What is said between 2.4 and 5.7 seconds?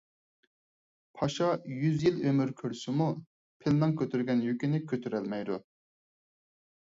كۆرسىمۇ، پىلنىڭ كۆتۈرگەن يۈكىنى كۆتۈرەلمەيدۇ.